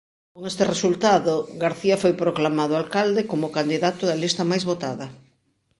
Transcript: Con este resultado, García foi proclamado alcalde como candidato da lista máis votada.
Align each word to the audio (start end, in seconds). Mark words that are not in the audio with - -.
Con 0.33 0.43
este 0.51 0.63
resultado, 0.73 1.33
García 1.63 1.95
foi 2.03 2.13
proclamado 2.23 2.73
alcalde 2.81 3.21
como 3.31 3.53
candidato 3.57 4.01
da 4.05 4.19
lista 4.23 4.43
máis 4.51 4.63
votada. 4.71 5.07